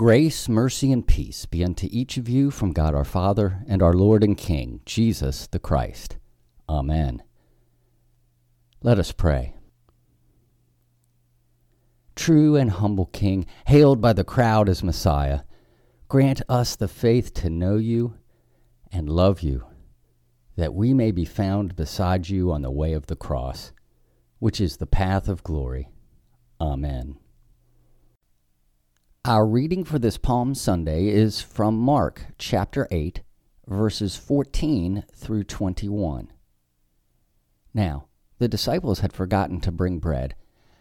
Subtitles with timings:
[0.00, 3.92] Grace, mercy, and peace be unto each of you from God our Father and our
[3.92, 6.16] Lord and King, Jesus the Christ.
[6.70, 7.22] Amen.
[8.82, 9.56] Let us pray.
[12.16, 15.40] True and humble King, hailed by the crowd as Messiah,
[16.08, 18.14] grant us the faith to know you
[18.90, 19.66] and love you,
[20.56, 23.70] that we may be found beside you on the way of the cross,
[24.38, 25.90] which is the path of glory.
[26.58, 27.18] Amen.
[29.26, 33.20] Our reading for this Palm Sunday is from Mark chapter 8,
[33.66, 36.32] verses 14 through 21.
[37.74, 38.06] Now,
[38.38, 40.34] the disciples had forgotten to bring bread,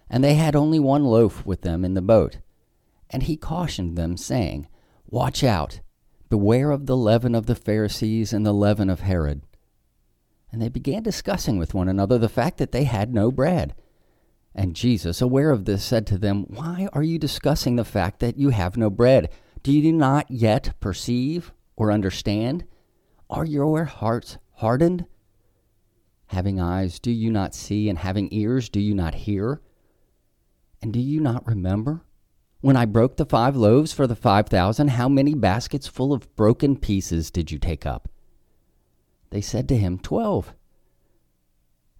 [0.10, 2.38] and they had only one loaf with them in the boat.
[3.10, 4.70] And he cautioned them, saying,
[5.06, 5.82] Watch out,
[6.30, 9.42] beware of the leaven of the Pharisees and the leaven of Herod.
[10.50, 13.76] And they began discussing with one another the fact that they had no bread.
[14.60, 18.38] And Jesus, aware of this, said to them, Why are you discussing the fact that
[18.38, 19.30] you have no bread?
[19.64, 22.66] Do you not yet perceive or understand?
[23.30, 25.06] Are your hearts hardened?
[26.26, 27.88] Having eyes, do you not see?
[27.88, 29.62] And having ears, do you not hear?
[30.82, 32.02] And do you not remember?
[32.60, 36.36] When I broke the five loaves for the five thousand, how many baskets full of
[36.36, 38.10] broken pieces did you take up?
[39.30, 40.54] They said to him, Twelve.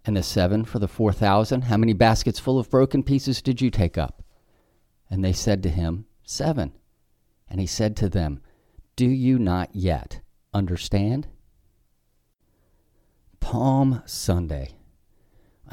[0.04, 3.60] And the seven for the four thousand, how many baskets full of broken pieces did
[3.60, 4.22] you take up?
[5.10, 6.72] And they said to him, Seven.
[7.48, 8.40] And he said to them,
[8.96, 10.20] Do you not yet
[10.54, 11.26] understand?
[13.40, 14.76] Palm Sunday.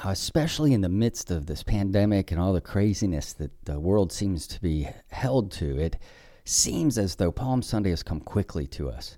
[0.03, 4.47] Especially in the midst of this pandemic and all the craziness that the world seems
[4.47, 5.97] to be held to, it
[6.43, 9.17] seems as though Palm Sunday has come quickly to us.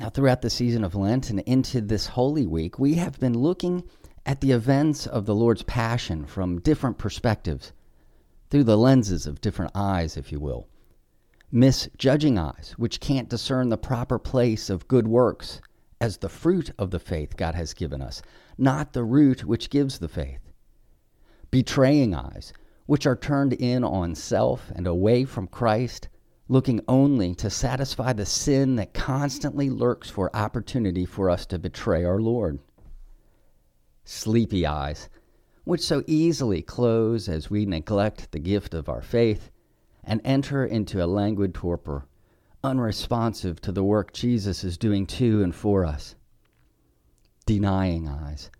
[0.00, 3.84] Now, throughout the season of Lent and into this Holy Week, we have been looking
[4.24, 7.74] at the events of the Lord's Passion from different perspectives,
[8.48, 10.66] through the lenses of different eyes, if you will.
[11.52, 15.60] Misjudging eyes, which can't discern the proper place of good works
[16.00, 18.22] as the fruit of the faith God has given us,
[18.56, 20.50] not the root which gives the faith.
[21.50, 22.54] Betraying eyes,
[22.86, 26.08] which are turned in on self and away from Christ
[26.50, 32.04] looking only to satisfy the sin that constantly lurks for opportunity for us to betray
[32.04, 32.58] our Lord.
[34.04, 35.08] Sleepy eyes,
[35.62, 39.52] which so easily close as we neglect the gift of our faith
[40.02, 42.06] and enter into a languid torpor,
[42.64, 46.16] unresponsive to the work Jesus is doing to and for us.
[47.46, 48.50] Denying eyes,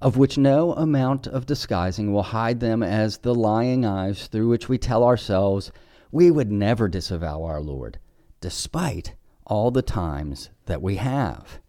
[0.00, 4.68] of which no amount of disguising will hide them as the lying eyes through which
[4.68, 5.70] we tell ourselves
[6.16, 7.98] we would never disavow our Lord,
[8.40, 11.60] despite all the times that we have.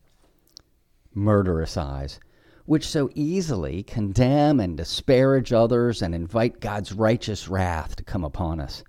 [1.13, 2.17] Murderous eyes,
[2.65, 8.61] which so easily condemn and disparage others and invite God's righteous wrath to come upon
[8.61, 8.85] us.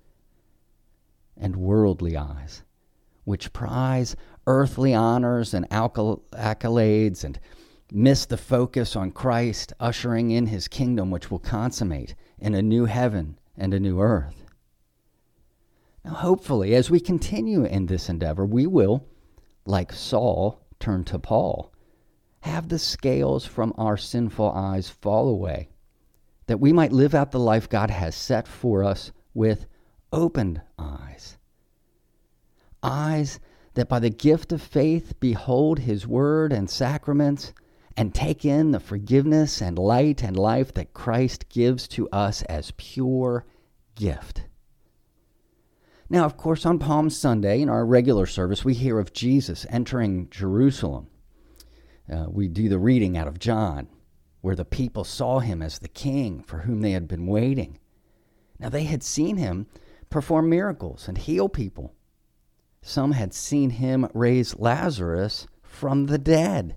[1.35, 2.63] And worldly eyes,
[3.25, 4.15] which prize
[4.47, 7.37] earthly honors and accolades and
[7.91, 12.85] miss the focus on Christ ushering in his kingdom, which will consummate in a new
[12.85, 14.38] heaven and a new earth.
[16.03, 19.05] Now, hopefully, as we continue in this endeavor, we will,
[19.65, 21.73] like Saul, turn to Paul,
[22.41, 25.69] have the scales from our sinful eyes fall away,
[26.47, 29.65] that we might live out the life God has set for us with
[30.11, 31.37] opened eyes.
[32.81, 33.39] Eyes
[33.73, 37.53] that by the gift of faith behold his word and sacraments
[37.97, 42.71] and take in the forgiveness and light and life that Christ gives to us as
[42.77, 43.45] pure
[43.95, 44.45] gift.
[46.09, 50.27] Now, of course, on Palm Sunday, in our regular service, we hear of Jesus entering
[50.31, 51.07] Jerusalem.
[52.11, 53.87] Uh, we do the reading out of John,
[54.41, 57.77] where the people saw him as the king for whom they had been waiting.
[58.59, 59.67] Now, they had seen him
[60.09, 61.93] perform miracles and heal people.
[62.81, 66.75] Some had seen him raise Lazarus from the dead.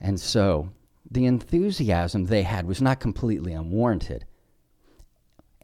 [0.00, 0.70] And so,
[1.10, 4.26] the enthusiasm they had was not completely unwarranted.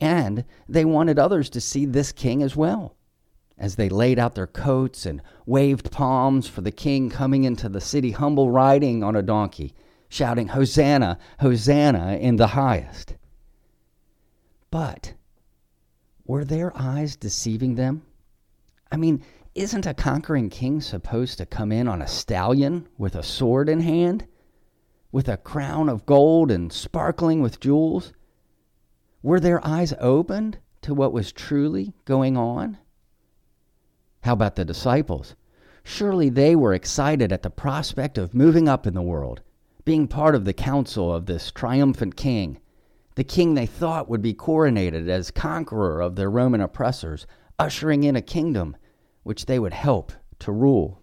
[0.01, 2.97] And they wanted others to see this king as well.
[3.59, 7.81] As they laid out their coats and waved palms for the king coming into the
[7.81, 9.75] city, humble riding on a donkey,
[10.09, 13.17] shouting, Hosanna, Hosanna in the highest.
[14.71, 15.13] But
[16.25, 18.03] were their eyes deceiving them?
[18.91, 19.23] I mean,
[19.55, 23.81] isn't a conquering king supposed to come in on a stallion with a sword in
[23.81, 24.27] hand?
[25.13, 28.13] With a crown of gold and sparkling with jewels?
[29.23, 32.79] Were their eyes opened to what was truly going on?
[34.23, 35.35] How about the disciples?
[35.83, 39.43] Surely they were excited at the prospect of moving up in the world,
[39.85, 42.61] being part of the council of this triumphant king,
[43.15, 47.27] the king they thought would be coronated as conqueror of their Roman oppressors,
[47.59, 48.77] ushering in a kingdom
[49.23, 51.03] which they would help to rule.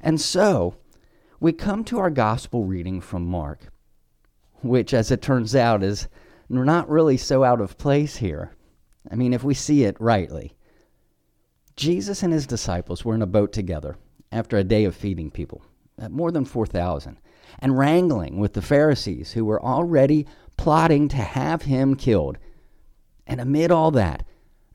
[0.00, 0.76] And so,
[1.40, 3.72] we come to our gospel reading from Mark,
[4.62, 6.08] which, as it turns out, is
[6.48, 8.52] not really so out of place here.
[9.10, 10.56] I mean, if we see it rightly.
[11.76, 13.96] Jesus and his disciples were in a boat together
[14.30, 15.62] after a day of feeding people,
[16.00, 17.18] uh, more than 4,000,
[17.58, 20.26] and wrangling with the Pharisees who were already
[20.56, 22.38] plotting to have him killed.
[23.26, 24.24] And amid all that,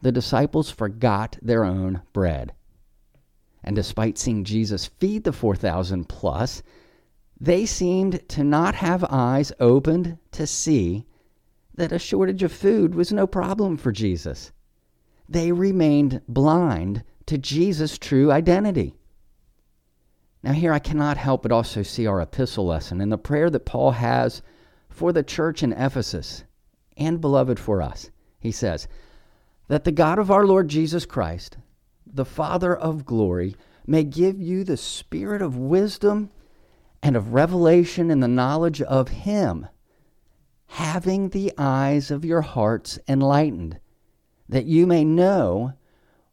[0.01, 2.53] the disciples forgot their own bread.
[3.63, 6.63] And despite seeing Jesus feed the 4,000 plus,
[7.39, 11.05] they seemed to not have eyes opened to see
[11.79, 14.51] that a shortage of food was no problem for Jesus.
[15.29, 18.95] They remained blind to Jesus' true identity.
[20.43, 23.65] Now, here I cannot help but also see our epistle lesson in the prayer that
[23.65, 24.41] Paul has
[24.89, 26.43] for the church in Ephesus
[26.97, 28.09] and beloved for us.
[28.39, 28.87] He says,
[29.69, 31.57] that the God of our Lord Jesus Christ,
[32.05, 33.55] the Father of glory,
[33.87, 36.29] may give you the spirit of wisdom
[37.01, 39.67] and of revelation in the knowledge of Him,
[40.69, 43.79] having the eyes of your hearts enlightened,
[44.47, 45.73] that you may know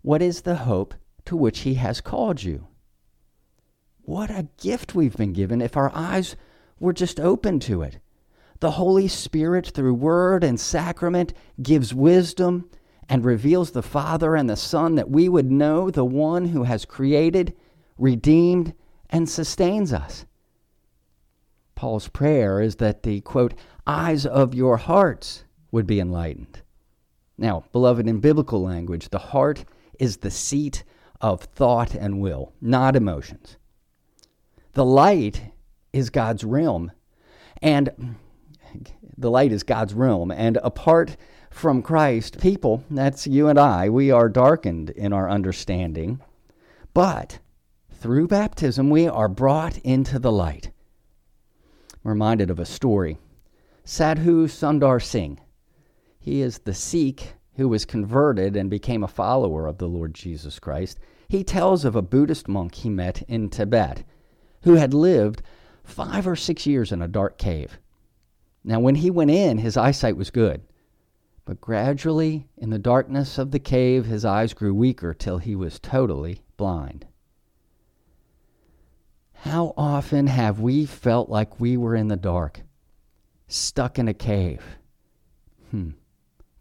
[0.03, 0.94] what is the hope
[1.25, 2.67] to which He has called you.
[4.03, 6.37] What a gift we've been given if our eyes
[6.79, 7.99] were just open to it.
[8.61, 12.71] The Holy Spirit, through word and sacrament, gives wisdom
[13.09, 16.85] and reveals the Father and the Son that we would know the one who has
[16.85, 17.56] created,
[17.97, 18.75] redeemed,
[19.09, 20.27] and sustains us.
[21.75, 23.55] Paul's prayer is that the, quote,
[23.87, 26.62] eyes of your hearts would be enlightened.
[27.38, 29.65] Now, beloved, in biblical language, the heart
[29.99, 30.85] is the seat
[31.21, 33.56] of thought and will, not emotions.
[34.73, 35.43] The light
[35.93, 36.93] is God's realm,
[37.62, 38.17] and
[39.17, 41.17] the light is God's realm, and apart
[41.50, 46.21] from Christ, people, that's you and I, we are darkened in our understanding.
[46.93, 47.38] But
[47.91, 50.71] through baptism, we are brought into the light.
[52.05, 53.16] I'm reminded of a story.
[53.88, 55.38] Sadhu Sundar Singh.
[56.19, 60.59] He is the Sikh who was converted and became a follower of the Lord Jesus
[60.59, 60.99] Christ.
[61.28, 64.02] He tells of a Buddhist monk he met in Tibet
[64.64, 65.40] who had lived
[65.85, 67.78] five or six years in a dark cave.
[68.64, 70.62] Now, when he went in, his eyesight was good.
[71.45, 75.78] But gradually, in the darkness of the cave, his eyes grew weaker till he was
[75.78, 77.07] totally blind.
[79.33, 82.62] How often have we felt like we were in the dark,
[83.49, 84.62] stuck in a cave,
[85.71, 85.91] hmm.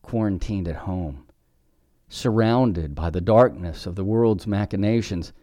[0.01, 1.25] quarantined at home,
[2.07, 5.33] surrounded by the darkness of the world's machinations,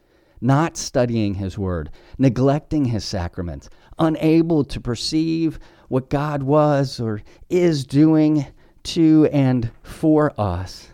[0.40, 3.68] not studying His Word, neglecting His sacraments,
[3.98, 5.58] unable to perceive
[5.88, 8.46] what God was or is doing
[8.84, 10.88] to and for us,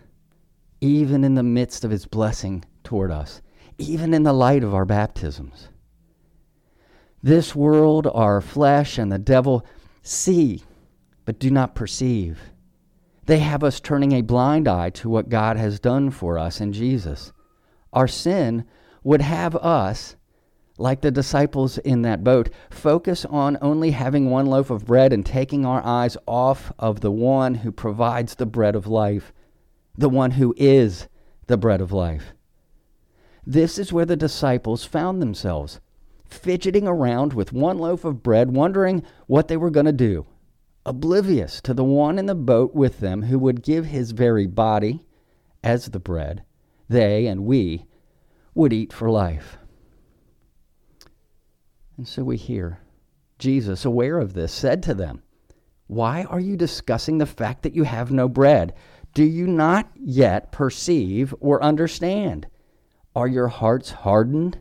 [0.81, 3.41] even in the midst of his blessing toward us,
[3.79, 5.69] even in the light of our baptisms.
[7.23, 9.65] This world, our flesh, and the devil
[10.09, 10.63] see,
[11.25, 12.39] but do not perceive.
[13.27, 16.73] They have us turning a blind eye to what God has done for us in
[16.73, 17.33] Jesus.
[17.93, 18.65] Our sin
[19.05, 20.17] would have us
[20.79, 25.27] like the disciples in that boat, focus on only having one loaf of bread and
[25.27, 29.33] taking our eyes off of the one who provides the bread of life,
[29.97, 31.09] the one who is
[31.49, 32.33] the bread of life.
[33.45, 35.81] This is where the disciples found themselves,
[36.29, 40.27] fidgeting around with one loaf of bread, wondering what they were going to do,
[40.87, 45.05] oblivious to the one in the boat with them who would give his very body
[45.63, 46.45] as the bread
[46.89, 47.85] they and we
[48.55, 49.59] would eat for life.
[51.97, 52.81] And so we hear
[53.39, 55.23] Jesus, aware of this, said to them,
[55.87, 58.75] Why are you discussing the fact that you have no bread?
[59.15, 62.47] Do you not yet perceive or understand?
[63.15, 64.61] Are your hearts hardened?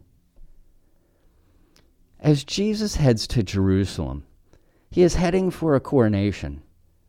[2.21, 4.25] As Jesus heads to Jerusalem,
[4.91, 6.61] he is heading for a coronation,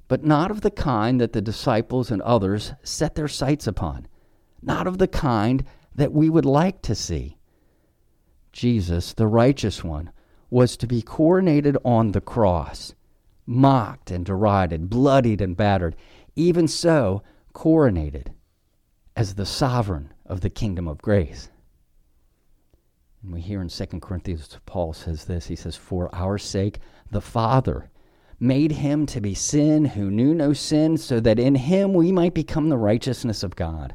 [0.09, 4.09] but not of the kind that the disciples and others set their sights upon,
[4.63, 5.65] not of the kind
[5.95, 7.37] that we would like to see.
[8.53, 10.11] Jesus, the righteous one,
[10.49, 12.95] was to be coronated on the cross,
[13.45, 15.95] mocked and derided, bloodied and battered,
[16.37, 17.23] even so,
[17.55, 18.29] coronated
[19.15, 21.51] as the sovereign of the kingdom of grace.
[23.23, 27.21] And we hear in 2 Corinthians, Paul says this He says, For our sake, the
[27.21, 27.91] Father
[28.41, 32.35] made him to be sin who knew no sin, so that in him we might
[32.35, 33.95] become the righteousness of God.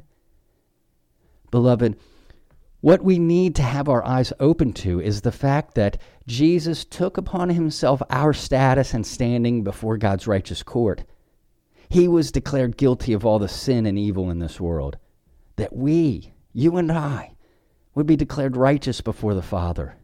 [1.51, 1.97] Beloved,
[2.79, 7.17] what we need to have our eyes open to is the fact that Jesus took
[7.17, 11.03] upon himself our status and standing before God's righteous court.
[11.89, 14.97] He was declared guilty of all the sin and evil in this world.
[15.55, 17.33] That we, you and I,
[17.97, 19.95] would be declared righteous before the Father.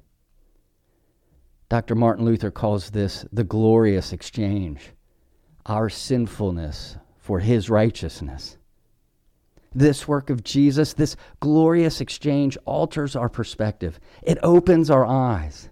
[1.70, 1.94] Dr.
[1.94, 4.90] Martin Luther calls this the glorious exchange,
[5.68, 8.58] our sinfulness for his righteousness.
[9.76, 14.00] This work of Jesus, this glorious exchange, alters our perspective.
[14.24, 15.70] It opens our eyes.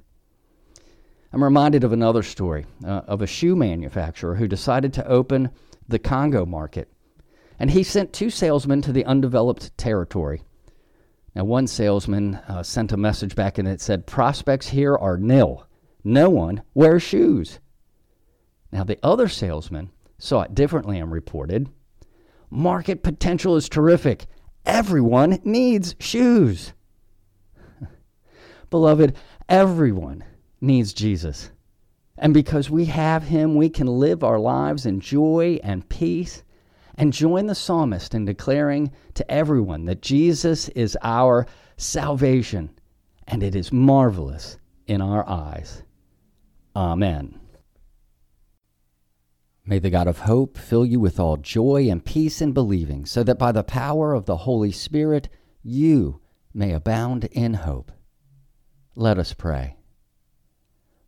[1.33, 5.49] I'm reminded of another story uh, of a shoe manufacturer who decided to open
[5.87, 6.87] the Congo market.
[7.57, 10.43] And he sent two salesmen to the undeveloped territory.
[11.35, 15.65] Now, one salesman uh, sent a message back and it said, Prospects here are nil.
[16.03, 17.59] No one wears shoes.
[18.71, 21.69] Now, the other salesman saw it differently and reported,
[22.49, 24.25] Market potential is terrific.
[24.65, 26.73] Everyone needs shoes.
[28.69, 29.15] Beloved,
[29.47, 30.25] everyone
[30.59, 31.49] needs Jesus.
[32.17, 36.43] And because we have him, we can live our lives in joy and peace
[36.95, 42.69] and join the psalmist in declaring to everyone that Jesus is our salvation
[43.27, 44.57] and it is marvelous
[44.87, 45.83] in our eyes.
[46.75, 47.39] Amen.
[49.65, 53.23] May the God of hope fill you with all joy and peace in believing, so
[53.23, 55.29] that by the power of the Holy Spirit
[55.63, 56.19] you
[56.53, 57.91] may abound in hope.
[58.95, 59.77] Let us pray.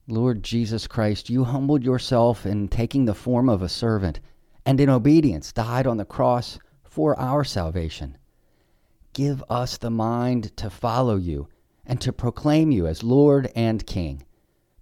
[0.07, 4.19] Lord Jesus Christ, you humbled yourself in taking the form of a servant
[4.65, 8.17] and in obedience died on the cross for our salvation.
[9.13, 11.47] Give us the mind to follow you
[11.85, 14.25] and to proclaim you as Lord and King,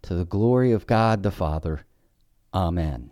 [0.03, 1.85] to the glory of God the Father.
[2.53, 3.11] Amen.